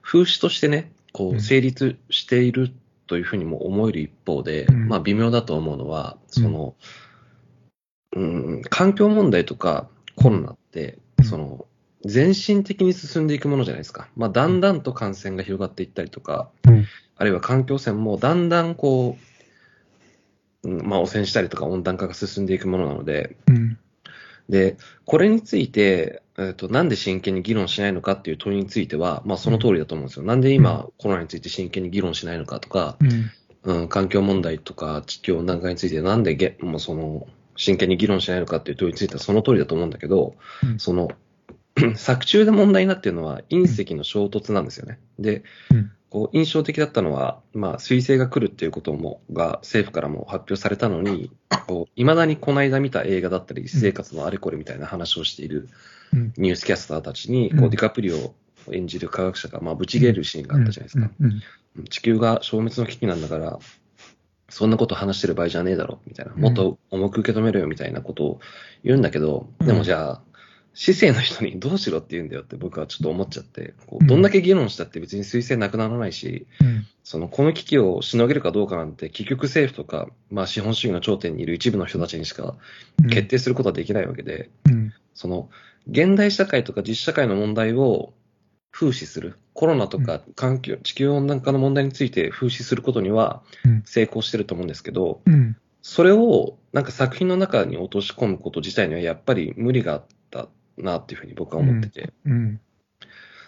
[0.01, 2.71] 風刺としてね、こう成立している
[3.07, 4.87] というふうにも思える一方で、うん。
[4.87, 6.75] まあ微妙だと思うのは、その、
[8.15, 11.25] うん、環境問題とかコロナって、うん。
[11.25, 11.65] その、
[12.05, 14.07] 全身的に進んでいくものじゃないですか。
[14.15, 16.85] まあ、だんだんと感染が広がっていったりとか、うん
[17.17, 19.17] あるいは環境汚染もだんだんこ
[20.63, 23.77] う、うんまあ、汚染したりとか温暖化が進んでいくものなので、うん。
[24.49, 30.25] で、これについて、えっと、なんで真剣に議論しないのかっていう問いについては、まあ、その通りだと思うんですよ。
[30.25, 33.31] なんで今、コロナについて真剣に議論しないのかとか、うん。
[33.65, 41.09] うん、環境問題とか地球温暖化についてなんでげもうその真剣に議論しないのかっていう問いについてはその通りだと思うんだけど、うんその
[41.95, 44.99] 作中で問題になっているのは隕石の衝突なんですよね。
[45.19, 51.29] で、うんこう印象的だったのは、まあ、彗星が来るっていうこともが政府からも発表されたのに、
[51.67, 55.67] こう未だにこの間見た映画だったり、私生活のあれこれみたいな話をしている
[56.13, 56.33] うん。
[56.37, 58.35] ニュースキャスターたちに、うんこうディカプリオを
[58.71, 61.11] 演じる科学者が、まあ、ぶち切れるシーンがあったじゃないですか。
[61.19, 61.27] う
[61.81, 61.85] ん。
[61.89, 63.59] 地球が消滅の危機なんだから、
[64.47, 66.33] そんなこと話してる場合じゃねえだろ、みたいな。
[66.35, 68.39] もっと重く受け止めろよ、みたいなことを
[68.85, 70.21] 言うんだけど、うんでもじゃあ、
[70.77, 76.85] 市政の人にどうしろって言うんだよって僕はちょっと思っちゃって、こううんどんだけ議論したって別に推薦なくならないし、うん。
[77.03, 82.55] その、この危機をしのげるかどうかなんて、結局政府とか、まあ資本主義の頂点にいる一部の人たちにしか
[83.09, 84.93] 決定することはできないわけで、うん。
[85.13, 85.49] その、
[85.89, 88.13] 現代社会とか実社会の問題を
[88.71, 89.37] 風刺する。
[89.53, 95.55] コロナとか環境、地球温暖化の問題について風刺することにはうん成功してると思うんですけど、うん。
[95.81, 102.13] それをなんか作品の中に落とし込むこと自体にはやっぱり無理があったなっていうふうに僕は思ってて。
[102.25, 102.59] うん。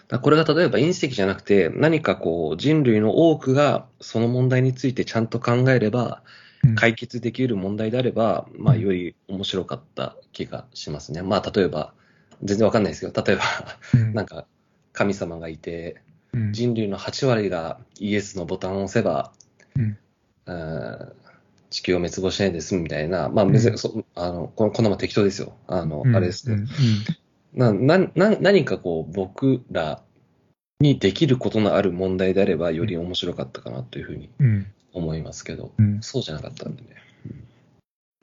[0.08, 6.22] らこれが例えば隕石じゃなくて何かこう人類の多くがその問題についてちゃんと考えれば
[6.64, 6.74] うん。
[6.74, 11.22] 解決できる問題であれば、まあより面白かった気がしますね。
[11.22, 11.94] まあ例えば、
[12.42, 13.42] 全然わかんないですけど、例えば、
[13.94, 14.12] うん。
[14.14, 14.46] なんか、
[14.92, 16.52] 神様がいて、うん。
[16.52, 19.32] 人類の8割がイエスのボタンを押せば、
[19.76, 19.98] うん。
[20.46, 21.12] うん
[21.70, 25.56] 地球を滅亡しないで済むみたいな、まあ、別にそあのこのこのまま適当ですよ。
[25.66, 26.56] あの、うんあれですね。
[26.56, 26.68] うん
[27.54, 30.02] ななな何かこう、僕ら
[30.80, 36.88] にできることのある問題であれば、より面白かったかなというふうにうん思いますけど、うんそうじゃなかったんでね。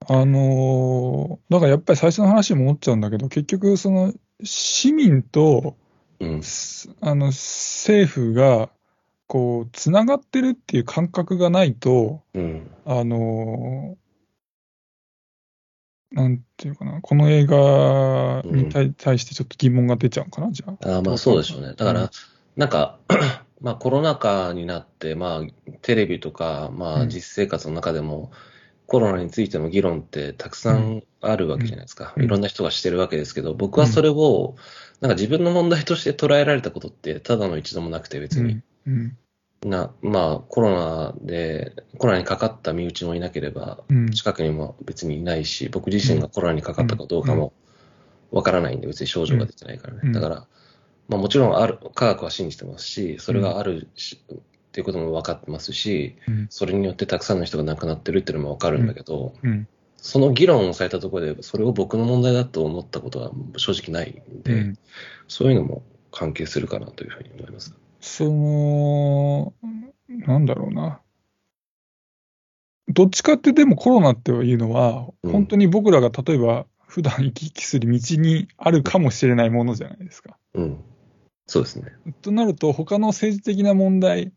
[0.08, 5.76] あのーだからやっぱり最初の話に戻っちゃうんだけど、結局、その市民と
[6.20, 6.44] うん。
[6.44, 8.70] すあの政府が
[9.28, 12.72] こうつながってるっていう感覚がないと、うん。
[12.86, 14.06] あのー
[16.12, 20.98] なんていうかな、この映画に対,、対してちょっと疑問が出ちゃうかな、じゃあ。
[20.98, 21.74] あーまあそうでしょうね。
[21.76, 22.10] だかうんら、
[22.56, 23.00] なんか、
[23.60, 28.32] まあコロナ禍になって、まあテレビとか、まうんあ実生活の中でも、
[28.88, 32.14] コロナについての議論ってたくさんあるわけじゃないですか。
[32.16, 34.56] うんいろんな人がしてるわけですけど、僕はそれを、
[35.02, 38.62] なんか自分の問題として捉えられたことって、ただの一度もなくて別に。
[38.88, 39.18] うん
[39.64, 47.54] な、まあコロナで、コロナにかかった身内もいなければ、うん近くにも別にいないし、僕自身がコロナにかかったかどうかも
[48.32, 50.02] わからないんで、別に症状が出てないからね。
[50.04, 50.48] うんだから、
[51.08, 54.38] まあもちろんある、科学は信じてますし、それがあるし、っ
[54.76, 56.48] ていうことも分かってますし、うん。
[56.50, 59.68] それによってたくさんの人が亡くなってるっていうのも分かるんだけど、うん。
[59.96, 64.78] その議論をされたところで、それを僕の問題だと思ったことは正直ないんで、うん
[65.28, 67.74] そういうのも関係するかなというふうに思います。
[68.06, 69.54] その、
[70.08, 71.02] なんだろうな。
[72.88, 80.38] どっちかってでもコロナっていうのは、うん本当に僕らが例えば普段行き来する道にあるかもしれないものじゃないですか。
[80.54, 80.84] うん。
[81.48, 81.94] そうですね。
[82.22, 84.32] となると、他の政治的な問題、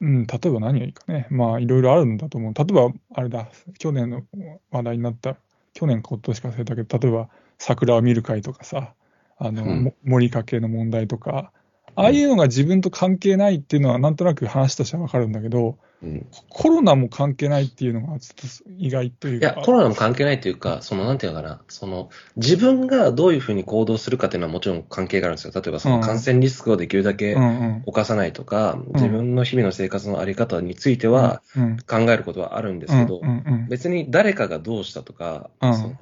[0.00, 1.26] うん、例えば何がいいかね。
[1.30, 2.54] まあ、いろいろあるんだと思う。
[2.54, 4.22] 例えば、あれだ、去年の
[4.70, 5.36] 話題になった、
[5.74, 8.94] 去年か今年か忘れたけど、例えば、桜を見る会とかさ、
[9.36, 11.52] あの、うんも森かけの問題とか、
[12.00, 16.26] ああいうのが自分と関係ないっていうのは、なんとなく話としてはわかるんだけど、うん。
[16.48, 19.46] コロナも関係ないっていうのが、ちょっと意外というか。
[19.46, 25.52] いや、コロナも関係ないというか、その、なんていうのかな、その、自分がどういうふうに行動するかっていうのはもちろん関係があるんですよ。
[25.54, 27.82] 例えば、その感染リスクをできるだけうんうん。
[27.86, 33.54] 犯さないとか、自分の日々の生活のあり方についてはうん、考えることはあるんですけどうん、うん。
[33.54, 33.68] うん。
[33.68, 35.74] 別に誰かがどうしたとか、うん。
[35.74, 35.98] その、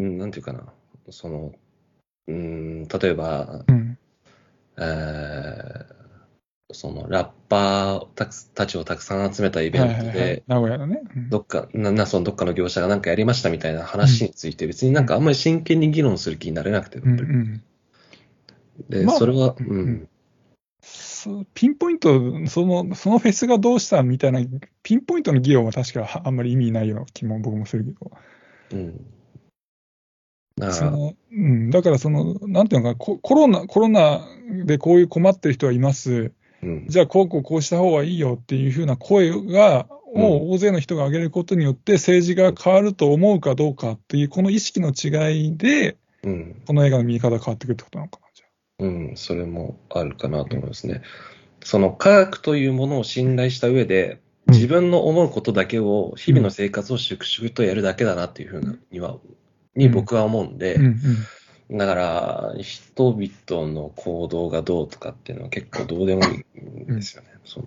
[0.00, 0.66] うん、なんていうかな、
[1.10, 1.52] その、
[2.28, 3.98] うん、例えば、うん
[4.78, 6.02] えー
[6.74, 11.02] その、ラッパーたくたちをたくさん集めたイベントで、名古屋のね。
[11.14, 11.28] うん。
[11.28, 17.00] どっか、な、な、そのどっかの業者がなんかやりましたみたいな話について、別になんかあんまり真剣に議論する気になれなくて、
[18.88, 20.08] で、まあそれは、ううん。
[21.54, 24.40] ピンポイント、その、そのフェスがどうしたみたいな、
[24.82, 28.10] ピンポイントの議論は確かあんまり意味ないような気も僕もするけど、
[28.72, 29.06] うん。
[30.56, 34.26] だから、その、うん、だからその、なんていうのかなコ、コロナ、コロナ
[34.64, 36.32] でこういう困ってる人はいます。
[36.62, 40.22] うん、じゃあ、こうこうこうした方がいいよっていうふうな声が、うん。
[40.22, 48.46] を大勢の人が上げることによって政治が変わると思うかどうかっていう、この意識の違いで、うん、この映画の見え方が変わってくるってことなのかな、じゃ
[48.80, 51.02] うん、それもあるかなと思いますね。
[51.64, 54.54] その科学というものを信頼した上で、うん。
[54.54, 59.16] 自分の思うことだけを、日々の生活を粛々とやるだけだなっていうふうなには、
[59.76, 60.80] に僕は思うんで、あ。
[60.80, 60.86] うん
[61.70, 61.78] うん。
[61.78, 67.28] だから、人々の行動がどうとかっていうのは結構どうでもいいんですよね。
[67.44, 67.66] その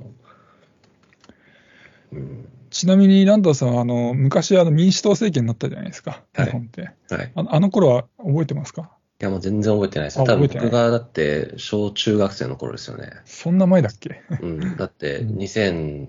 [2.12, 6.82] うん、ちなみに、ランダーさんは、あの、昔、あの、民主党政権になったじゃないですか、はい日本って。
[6.82, 6.92] はい。
[6.92, 8.92] いああの頃は覚えてますか？
[9.20, 10.18] や、もう全然覚えてないです。
[10.18, 13.12] 多分僕がだって小中学生の頃ですよね。
[13.26, 14.22] そんな前だっけ？
[14.42, 14.60] うん。
[14.78, 16.08] だってうん2000、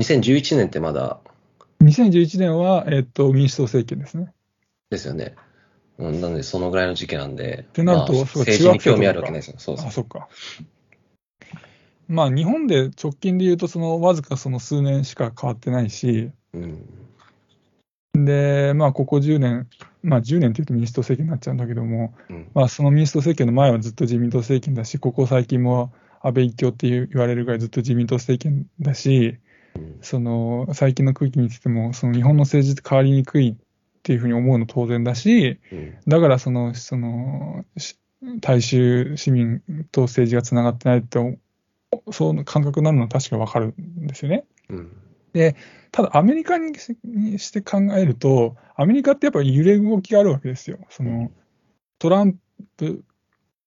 [0.00, 1.18] 2011年ってまだ
[1.82, 4.32] ?2011 年は、えっと、民主党政権ですね。
[4.94, 5.34] ですよね。
[5.98, 9.56] うん、なんで、そのぐらいの時期なんで、てなるとまあそう政治に興味あるわけないですよ。
[9.58, 10.28] そうそうあ、そっか。
[12.08, 18.24] まあ、日本で直近で言うと、その、わずかその数年しか変わってないし、うん。
[18.24, 19.68] で、まあ、ここ10年、
[20.02, 22.50] まあ、10年っていうと民主党政権になっちゃうんだけども、うん。
[22.54, 29.44] まあ、その民主党政権の前はずっと自民党政権だし、ここ最近も安倍一強って言われるぐらいずっと自民党政権だし、うん
[30.02, 33.56] その最近の空気についても、その日本の政治って変わりにくい
[34.04, 35.98] っていうふうに思うの当然だし、うん。
[36.06, 37.96] だからその、その、し
[38.40, 39.62] 大衆市民
[39.92, 41.18] と政治がつながってないって、
[42.12, 44.44] そういう感覚になるのは確かわかるんですよね。
[44.68, 44.92] うん。
[45.90, 50.78] ただ、アメリカにして考えると、アメリカってやっぱり揺れ動きがあるわけですよ。
[50.90, 51.30] その
[51.98, 52.38] トラン
[52.76, 53.02] プ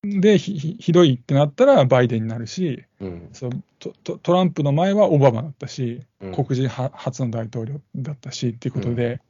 [0.03, 3.29] でひひひどいってなったらバイデンになるし、うん。
[3.33, 9.21] そうトトトランプの前はオバマだったし、うん黒人は初の大統領だったしっていうことで、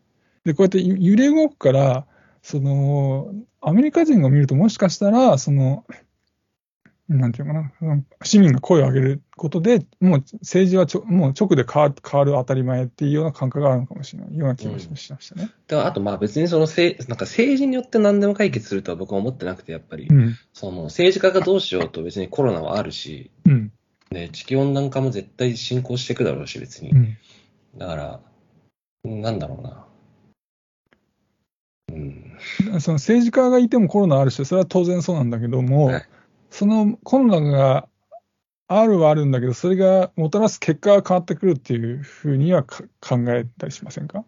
[0.47, 2.05] でこうやってゆ揺れ動くから、
[2.41, 5.85] そのアメリカ人が見ると、もしかしたら、その、
[7.09, 15.51] なんていうのかな、市民が声を上げることで、もう政治はちょもう直で変わる変わる当たり前っていうような感覚があるのかもしれないような気がししましたね。
[15.67, 20.35] であと、まあ別にそのせい、なんか政治によって何でも解決するとは僕は思ってなくて、やっぱり、うん。
[20.53, 23.71] その政治家がどうしようと別にコロナはあるし、うん。
[24.11, 26.95] ね、地球温暖化も絶対進行していくだろうし、別にう。
[26.95, 27.17] ん。
[27.77, 28.19] だから、
[29.03, 29.86] なんだろうな。
[31.91, 32.37] うん。
[32.81, 36.05] その政治家がいてもコロナあるし、それは当然そうなんだけども、はい
[36.49, 37.89] そのコロナが
[38.69, 44.23] あるはあるんだけど、それがもたらす結果が変わってくるっていうふうにはか考えたりしませんか？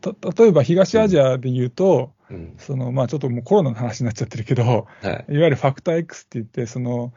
[0.00, 2.54] た例えば東アジアで言うと、うん。
[2.56, 4.62] そのまあ、ちょっともうコロナの話になっちゃってるけど、
[5.02, 5.34] はい。
[5.34, 7.12] いわゆるファクター X って言って、その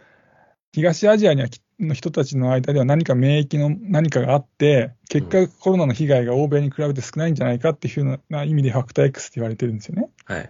[0.73, 10.09] 東アジアにはきの人たちの間では何か免疫の何かがあって、結果、コロナの被害が欧米に比べて少ないんじゃないかっていうふうな意味でファクター X って言われてるんですよね。
[10.23, 10.49] はい。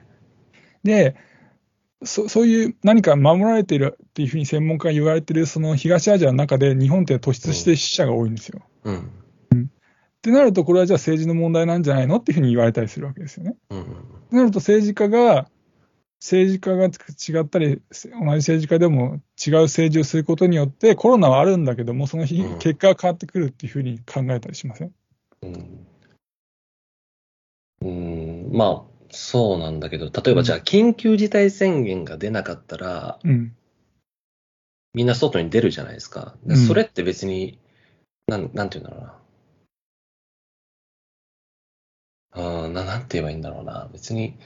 [0.84, 1.15] で、
[2.04, 8.62] そそういう何か守られているっていうふうに専門家が言われているその東アジアの中で日本って突出して死者が多いんですよ。
[8.84, 8.97] うん。
[9.00, 9.02] っ
[10.21, 13.56] てなると、これはじゃあ政治の問題なんじゃないのっていうふうに言われたりするわけですよね。
[13.71, 13.82] うん。
[13.82, 13.86] っ
[14.30, 15.50] てなると政治家が
[16.21, 24.93] 政治家が違ったり、同じ政治家でも違う政治をすることによって、コロナはあるんだけども、その日、うん結果が変わってくるっていうふうに考えたりしません？
[25.41, 25.88] うん。
[27.81, 33.55] うん、まあ、そうなんだけど、例えばじゃあ、緊急事態宣言が出なかったら、うん。
[34.93, 36.36] みんな外に出るじゃないですか。
[36.45, 37.57] でうんそれって別に、
[38.27, 39.15] なん、なんて言うんだろ
[42.36, 42.65] うな。
[42.65, 43.89] うん、な、なんて言えばいいんだろうな。
[43.91, 44.38] 別に、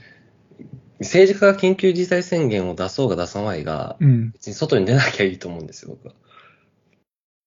[1.00, 4.32] 政治家が緊急事態宣言を出そうが出さないが、うん。
[4.32, 6.14] 別に外に出なきゃいいと思うんですよ、僕は。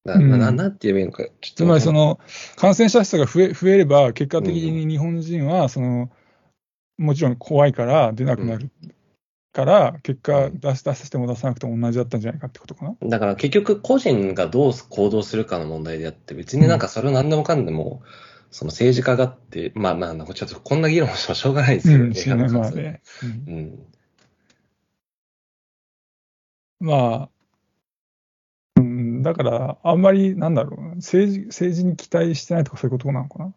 [0.04, 2.18] な、うんな、なんて言えばいいのか、つまりその
[2.56, 6.10] 感染者数が増え増えれば、結果的に日本人はその、
[6.98, 8.70] もちろん怖いから出なくなる
[9.52, 12.96] から、結果出し出させても出さなくても同じだったんじゃないかってことかな？
[13.08, 18.02] だから結局個人がどう行動するかの問題であって、別になんかそれを何でもかんでも、
[18.50, 23.02] その政治家がって、まあまあ、なんかちょっとこんな議論してもしょうがないですようん、知らない、まあね。
[23.22, 23.86] うんうん。
[26.80, 27.30] まあ、
[28.76, 33.52] うん、だから、あんまり、なんだろうな、政治、政治に期待してないとかそういうことなのかな？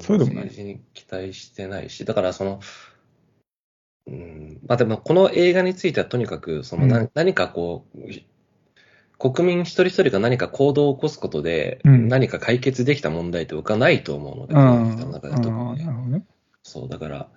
[0.00, 2.60] そうでもない政治に期待してないし、だからその、
[4.06, 7.98] うん、まあでもこの映画についてはとにかく、そのな、うん何かこう、
[9.18, 12.08] 国民一人一人が何か行動を起こすことで、うん。
[12.08, 15.34] 何か解決できた問題って僕はないと思うので、うこん、の中で
[16.08, 16.24] ね。
[16.62, 17.28] そう、だから、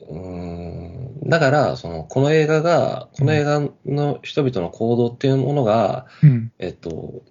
[0.00, 7.22] うーん、だから、その、この映画が、この映画の人々の行動っていうものが、うん、えっと、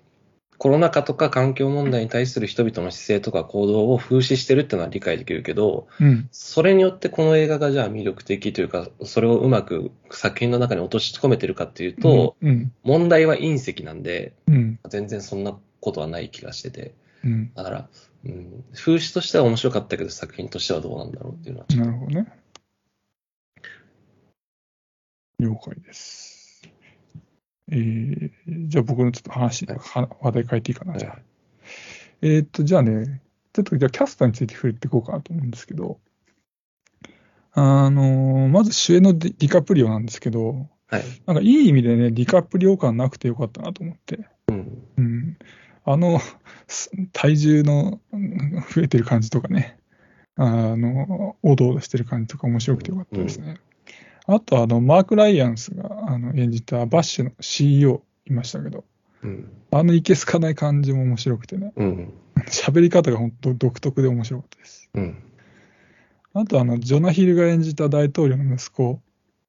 [0.62, 16.94] コロナ禍とか環境問題に対する人々の姿勢とか行動を風刺してるっていうのは理解できるけど、うん、それによってこの映画がじゃあ魅力的というか、それをうまく作品の中に落とし込めてるかっていうと、うん、問題は隕石なんで、うん、全然そんなことはない気がしてて。
[17.24, 17.52] うん。
[17.56, 17.90] だから、
[18.26, 22.28] うん、風刺としては面白かったけど、作品としてはどうなんだろうっていうのはなるほどね。
[25.40, 26.31] 了解です。
[27.72, 28.32] えー、
[28.68, 31.12] じゃあ僕のちょっと話、はいは話題変えていいかな、じゃあ。
[31.14, 31.24] はい
[32.24, 33.22] えーっと、じゃあね、
[33.54, 36.00] ちょっとじゃあキャスターについて触れていこうかなと思うんですけど、
[37.54, 41.04] あのーまず主演のディディカプリオなんですけど、はい。
[41.26, 44.28] なんかいい意味でね、ディカプリオ感なくてよかったなと思って。
[44.50, 44.84] うん。
[44.98, 45.38] うん。
[45.84, 46.20] あの、
[46.68, 49.78] す体重のうん増えてる感じとかね、
[50.36, 53.58] あの、おどおどしてる感じとか面白くてよかったですね。
[54.28, 58.86] あと、あの、マーク・ライアンスがあの演じたバッシュの CEO いましたけど、
[59.24, 59.52] うん。
[59.72, 62.14] あのいけすかない感じも面白くてね、うん。
[62.48, 64.90] 喋り方が本当独特で面白かったです。
[64.94, 65.24] うん。
[66.34, 69.02] あと、あの、ジョナヒルが演じた大統領の息子、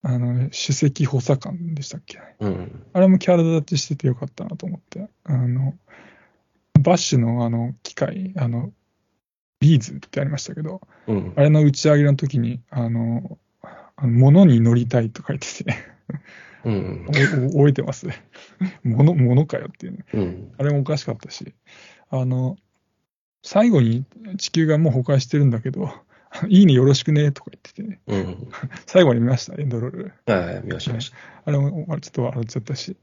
[0.02, 2.18] あの、首席補佐官でしたっけ？
[2.40, 2.85] うん。
[2.92, 5.08] あれもキャラ立ちしててよかったなと思って。
[5.24, 5.74] あの、
[6.80, 8.72] バッシュのあの機械、あの、
[9.61, 11.32] ビーズってありましたけど、うん。
[11.37, 13.38] あれの打ち上げの時に、あの
[14.00, 15.74] 物に乗りたいと書いてて、
[16.64, 17.07] うん。
[17.42, 18.07] おお覚えてます？
[18.85, 20.05] 物、物かよっていうね。
[20.14, 20.52] うん。
[20.59, 21.55] あれもおかしかったし、
[22.11, 22.57] あの、
[23.42, 24.05] 最後に
[24.38, 25.90] 地球がもう崩壊してるんだけど、
[26.48, 28.48] いいねよろしくねとか言っててね、うん。
[28.87, 30.12] 最後に見ました、エンドロール。
[30.26, 31.16] はい、見ました。
[31.44, 32.96] あれもあれちょっと笑っちゃったし、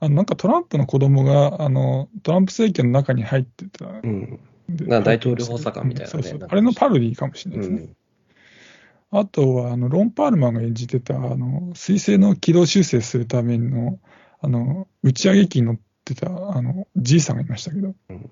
[0.00, 4.40] あのなんかトランプの子供があのトランプ政権の中に入ってたうん。
[4.68, 7.86] でな大統領補佐官みたいなねそうそうあれのパロディかもしれうないですね。
[7.88, 7.96] ん。
[9.14, 14.00] あとはあのロン・パールマンが演じてたあの彗星の軌道修正するための
[14.40, 18.30] あの打ち上げ機に乗ってたあのじいさんがいましたけど、うん。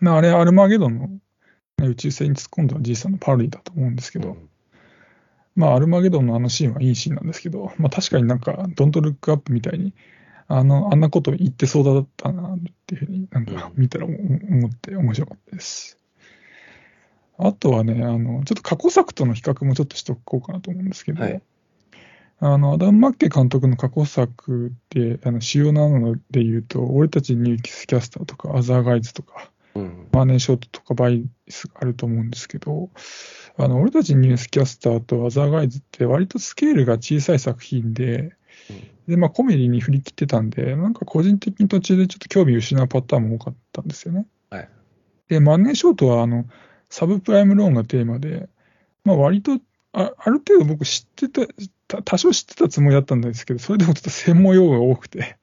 [0.00, 1.08] まあ、あれアルマゲドンの、
[1.78, 4.36] ね宇宙船に突っ込んだじいさんのパロディだと思うんですけど、
[5.56, 9.94] まあ、アルマゲドンのあのシーンはいいシーンなんですけど、まあ、確かになんか、ドントルックアップみたいに、
[10.48, 15.98] あの、あんなこと言ってそうだったな、っていうふうになんか見たら思思って面白かったです。
[17.38, 21.42] あとはね、あの、ちょっと過去作との比較もちょっとしとこうかなと思うんですけど、はい
[22.44, 30.08] あの、アダム・マッケイ監督の過去作って、あの、主要なので言うと、俺たちニュースキャスターとか、アザーガイズとか、うん。
[30.10, 32.90] マネーショートとかバイスがあると思うんですけど、
[33.56, 38.32] あの、俺たちニュースキャスターとアザーガイズって割とスケールが小さい作品で、
[39.06, 44.26] で、まあコメディに振り切ってたんで、なんか個人的に途中でちょっと興味失うパターンも多かったんですよね。
[44.50, 44.68] はい。
[45.28, 46.44] で、マネーショートはあの、
[46.92, 48.50] サブプライムローンがテーマで、
[49.02, 49.58] まあ割と、
[49.94, 51.46] あある程度僕知ってた、
[51.88, 55.38] た多少知ってたつもりだったんですけど、それでもちょっと専門用語が多くて、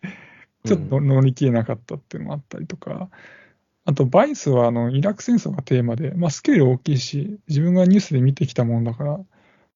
[0.64, 3.10] ちょっと乗り切れなかったっていうのもあったりとか、
[3.86, 9.24] あと、バイスはあのイラク戦争がテーマで、まあ、スケール大きいし、自分がニュースで見てきたもんだから、ま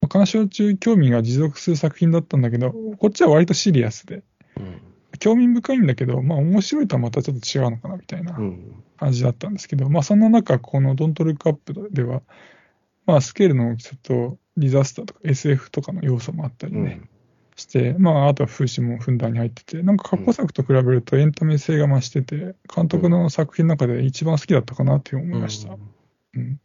[0.04, 4.22] あ、鑑賞中興味が持続する作品だったんだけど、こっちは割とシリアスで、
[4.58, 4.82] うん。
[5.20, 8.84] 興味深いんだけど、まあ面白いとはまたちょっと違うのかなみたいなうん。
[8.97, 12.22] 感じだったんですけど、まあそんな中、このドントルックアップでは、
[13.05, 17.01] まあスケールの大きさとディザスターとか SF とかの要素もあったりね、
[17.55, 25.74] して、まあ、あとは風刺もふんだんに入ってて、なんか過去作と比べるとエンタメ性が増してて、監督の作品の中で一番好きだったかなって思いました。
[25.74, 25.82] うん
[26.36, 26.59] うん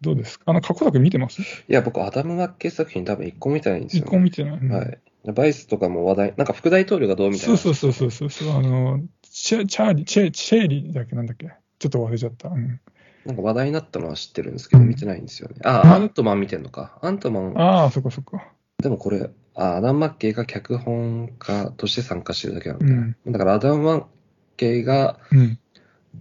[0.00, 0.46] どうですか？
[0.50, 1.40] あの、過去作見てます？
[1.42, 4.10] いや、僕、アダム・マッケイ作品多分一個見てないんです一よ、ね。
[4.10, 4.58] 個見てない。
[4.58, 4.98] うんはい。
[5.24, 7.56] バイスとかも話題、なんか副大統領がどうみたいな。
[7.56, 11.48] そうそうそうそうそうあの、チェチャーリー、チェチェーリーだっけなんだっけ？
[11.78, 12.48] ちょっと忘れちゃった。
[12.48, 12.80] うん、
[13.24, 15.56] なんか話題になったのは知ってるんですけど、うん見てないんですよね。
[15.64, 16.98] あ、うんアントマン見てんのか。
[17.02, 18.48] アントマン、ああ、そっかそっか。
[18.78, 22.86] でもこれ、あアダム・マッケイが脚本家として参加してるだけなんだ。
[22.86, 23.16] うん。
[23.32, 24.04] だからアダム・マッ
[24.56, 25.58] ケイがうん。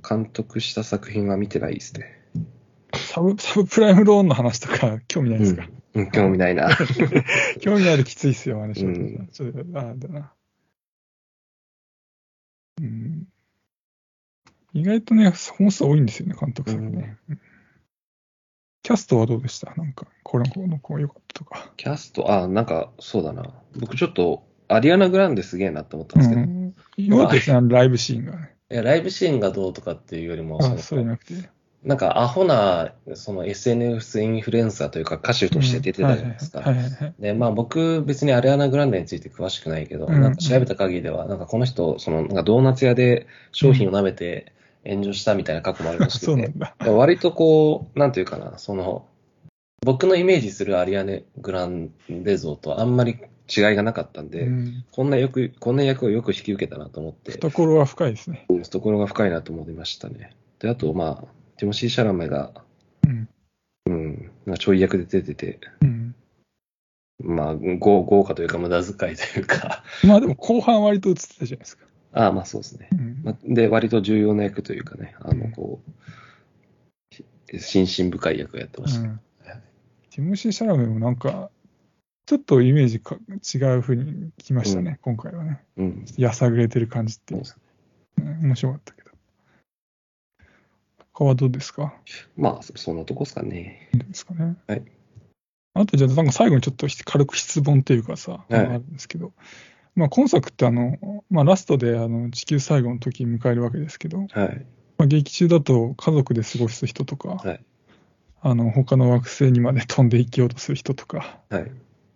[0.10, 2.18] 監督した作品は見てないですね。
[2.96, 5.81] サブ、サブプライムローンの話とか興味ないですか、うん、
[6.14, 6.70] 興味ないな。
[7.62, 10.34] 興味ないときついっすよ、あの仕事うんちょっと、ああ、だな。
[12.82, 13.28] うん。
[14.74, 17.18] 意外とね、本数多いんですよね、監督作ね。
[17.30, 17.42] うん
[18.84, 19.76] キャストはどうでした？
[19.76, 21.72] なんか、これこの子良かったとか。
[21.78, 23.44] キャスト、あ、なんかそうだな。
[23.80, 26.74] 僕ちょっと、アリアナ・グランデすげえなって思ったんうですけど、ん。
[26.98, 28.56] 良かったですね、 ライブシーンがね。
[28.72, 31.34] いやライブシーンがどうとかっていうよりも、あ、そうじゃなくて。
[31.84, 36.64] なんかアホな、その SNS インフルエンサーというか歌手として出てたじゃないですか。
[37.20, 44.54] で、まあ僕別にアリアナ・グランデについて詳しくないけど、うんなんか調べた限りでは、なんかこの人、そのなんかドーナツ屋で商品を舐めて
[44.86, 46.76] 炎上したみたいな過去もあるらしくて、 そうなんだ。
[46.86, 49.08] 割とこう、なんていうかな、その、
[49.84, 53.18] 僕のイメージするアリアネ・グランデ像とあんまり
[53.50, 54.86] 違いがなかったんで、うん。
[54.92, 58.46] こんなよく、こんな役をよく引き受けたなと思って、懐は深いですね。
[58.48, 60.36] 懐が深いなと思いましたね。
[60.60, 62.52] で、あと、まあ、ティモシー・シャラメが、
[63.06, 63.30] うん。
[63.86, 66.16] うん、なんかちょい役で出てて、うん。
[67.24, 71.86] まあ、豪豪華というか無駄遣いというか、 まあでも後半割と映ってたじゃないですか。
[72.14, 72.90] ああ、まあそうですね。
[72.92, 73.22] うん。
[73.24, 75.84] まあで、割と重要な役というかね、あの、こ
[77.54, 79.02] う、心身深い役をやってました。
[79.02, 79.20] うん
[80.10, 81.52] ティモシー・シャラメもなんか、
[82.26, 85.64] ちょっとイメージか違う風に来ましたね、今回はね。
[85.78, 86.06] うん。
[86.18, 87.60] やさぐれてる感じっていうそう
[88.18, 89.01] ですうん面白かったけど。
[91.14, 91.94] 他はどうですか？
[92.38, 93.90] まあ、そそんなとこですかね。
[93.94, 94.56] ですかね。
[94.68, 94.84] はい。
[95.74, 99.34] あとじゃあ、なんか最後にちょっと軽く質問っていうかさ、はいあるんですけど、
[99.96, 104.66] まあ今作ってあの、まあラストであの地球最後の時迎えるわけですけど、はい。
[104.98, 107.64] まあ、劇中だと家族で過ごす人とか、はい
[108.44, 111.72] あの他の惑星にまで飛んでいきようとする人とか、はい。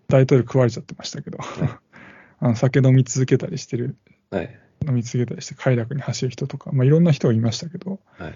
[0.08, 1.38] 大統領食われちゃってましたけど、
[2.40, 3.96] あの酒飲み続けたりしてる、
[4.32, 4.60] はい。
[4.88, 8.34] 飲み続けたりして快楽に走る人とか、まあ、いろんな人がいましたけど、はい。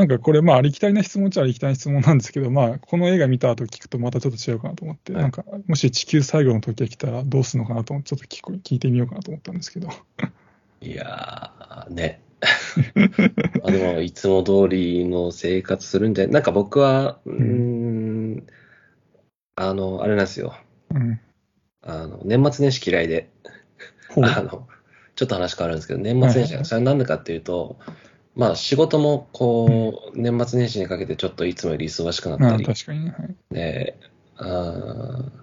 [0.00, 9.88] なんかこれ、まあ、ありきたりな質問っちゃありきたりな質問なんですけど、まあ、この映画見た後聞くとまたちょっと違うかなと思って、はいなんか、もし地球最後の時が来たらどうするのかなと思って、ちょっと聞こ聞いてみようかなと思ったんですけど。
[10.80, 12.22] いやー、ね。
[13.62, 18.46] まあでも、いつも通りの生活するんじゃ、なんか僕は、うーん、
[19.54, 20.54] あの、あれなんですよ。
[20.94, 21.20] うん。
[21.82, 23.28] あの、年末年始嫌いで。
[24.16, 24.66] あの、
[25.14, 27.76] ちょっと話変わるんですけど、年末年始それはなんでかっていうと、
[28.36, 33.14] まあ仕事もこう、年末年始にかけてちょっといつもより忙しくなったあり、確かにね。
[33.16, 33.36] はい。
[33.50, 33.96] で、
[34.36, 35.40] あー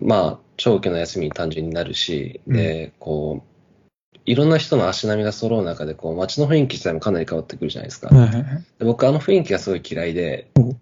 [0.00, 8.08] まあ、長期の休みに単純になるし、で、こう、いろんな人の足並みが揃う中で、こう、街の雰囲気自体もかなり変わってくるじゃないですか。
[8.08, 8.64] はいはいはい。
[8.78, 10.74] で僕、あの雰囲気がすごい嫌いでお、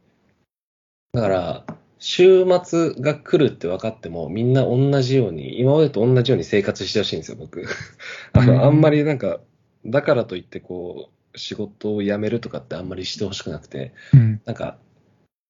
[1.12, 1.64] だから、
[1.98, 7.64] 週末が来るって分かっても、みんな同じように、今までと同じように生活してほしいんですよ、僕。
[8.34, 9.40] あうんの、あんまりなんか、
[9.86, 14.40] だからといって、こう、仕事を辞めるとかってあんまりしてほしくなくて、うん。
[14.44, 14.78] なんか、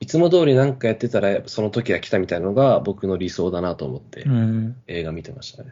[0.00, 5.70] いつも通りなんかやってたら、その時が来たみたいなのが僕の理想だなと思って、うん映画見てましたね。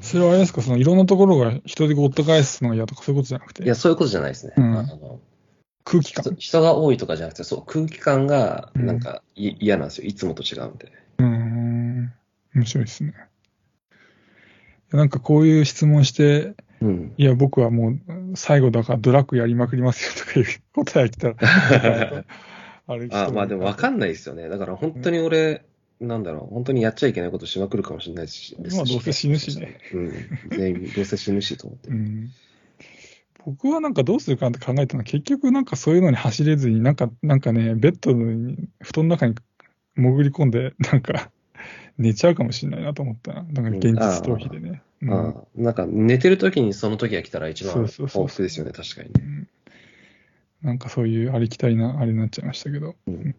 [0.00, 4.54] それはあれですか、そのいろんなところが人でごった返すのが嫌とかそういうことじゃなくて、いや、そういうことじゃないですね。
[4.56, 5.20] うんあの
[5.84, 6.34] 空気感人。
[6.36, 10.06] 人が多いとかじゃなくて、そう、空気感が、うんなんか、い嫌なんですよ。
[10.06, 10.92] いつもと違うんで。
[11.18, 12.12] うーん。
[12.54, 13.14] 面白いですね。
[14.92, 17.14] なんかこういう質問して、うん。
[17.16, 17.98] いや、僕はもう
[18.34, 21.34] 最後だからドラッグやりまくりますよとかいう答えが来たら、
[22.86, 24.48] あれあまあでも分かんんないですよね。
[24.48, 25.64] だから本当に俺、
[26.00, 28.56] なんだろう、本当にやっちゃいけないことしまくるかもしれないし。
[28.58, 29.78] まあどうせ死ぬしね。
[29.92, 30.12] うん。
[30.50, 31.94] 全員、どうせ死ぬしと思ってう。
[31.94, 32.30] ん。
[33.44, 39.34] 僕はなんかどうするかなって考えたのは、結局なんかそういうのに走れずに、なんか、なんかね、ベッドに、布団の中に
[39.96, 41.30] 潜り込んで、なんか、
[41.98, 43.42] 寝ちゃうかもしれないなと思ったな。
[43.42, 44.82] なんか現実逃避でね。
[45.02, 49.12] うんああなんか寝てる時にその時が来たら一番そうそうそう幸福ですよね、確かにね。
[49.16, 49.48] うん
[50.62, 52.94] なんかそういうありきたりなあれになっちゃいましたけど。
[53.06, 53.34] うん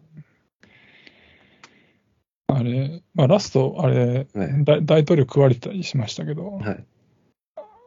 [2.48, 6.84] あれ、まあラスト、あれ、はい大大統領食われてたりしましたけど、はい。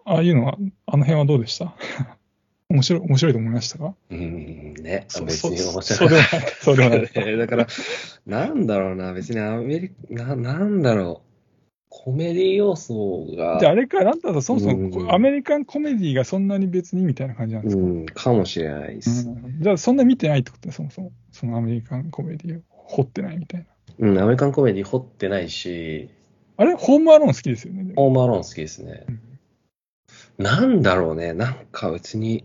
[0.05, 0.57] ああいうのは、
[0.87, 1.75] あの辺はどうでした？
[2.69, 3.93] 面白い、面白いと思いましたか？
[4.09, 5.05] うん、ね。
[5.07, 6.09] そ別に面そ白い。
[6.61, 7.07] そうでもない。
[7.11, 7.25] そうでもない。
[7.35, 7.67] ね だから、
[8.25, 11.34] なんだろうな、別にアメリカ、ななんだろう。
[12.03, 13.57] コメディ要素が。
[13.59, 19.27] じゃああれか、なんだとそもそもうんアメリカンコメディがそんなに別にみたいな感じなんですか、うん、かもしれないです。
[19.27, 20.67] うんじゃあそんな見てないってこと？
[20.67, 21.11] ね、そもそも。
[21.31, 23.67] そのアメリカンコメディを掘ってないみたいな。
[24.09, 26.09] うん、アメリカンコメディ掘ってないし、
[26.57, 26.75] あれ？
[26.75, 27.93] ホームアローン好きですよね。
[27.95, 29.05] ホームアローン好きですね。
[30.37, 32.43] なんだろうね、なんか別に、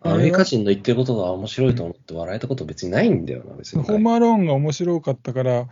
[0.00, 3.82] アメリカ人の言ってることが面白いと思って笑えたこと別にないんだよな、別に。
[3.82, 5.66] ホームアローンが面白かったから、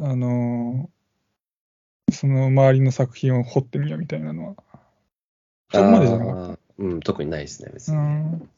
[0.00, 0.97] あのー
[2.10, 4.54] その周りの作品を掘ってみようみたいなのは。
[5.72, 6.58] そこまでじゃなかった。
[6.78, 7.96] うん、特にないですね、別に。
[7.96, 8.48] うん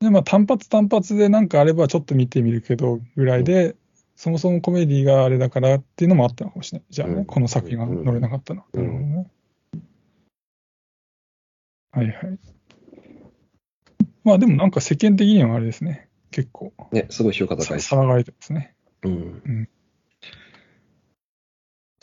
[0.00, 3.74] で、まあ、単発単発でなんかあればちょっと見てみるけどぐらいで、
[4.16, 6.86] そもそもコメディがあれだからっていうのもあったのかもしれない。
[6.90, 8.66] じゃあね、うんこの作品が乗れなかったのは。
[8.74, 9.30] うんなるほどね。
[11.92, 12.38] はいはい。
[14.24, 16.08] まあでもなんか世間的にはあれですね。
[16.30, 17.94] 結構、ね、すごい評価高いさです。
[17.94, 18.74] 騒がれてますね。
[19.02, 19.68] うん。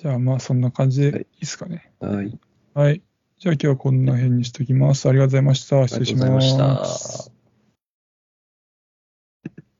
[0.01, 1.91] じゃあまあそんな感じではいいいですかね。
[1.99, 2.39] はい。
[2.73, 3.03] はい。
[3.37, 5.07] じゃあ今日はこんな辺にしときます。
[5.07, 5.87] ありがとうございました。
[5.87, 6.73] 失礼しありがとうございま。
[6.79, 7.40] ますした。